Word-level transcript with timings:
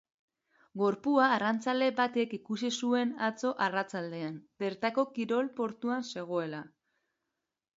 Gorpua 0.81 1.25
arrantzale 1.33 1.89
batek 1.99 2.33
ikusi 2.37 2.71
zuen 2.85 3.11
atzo 3.27 3.51
arratsaldean, 3.67 4.41
bertako 4.65 5.05
kirol 5.19 5.53
portuan 5.61 6.09
zegoela. 6.15 6.65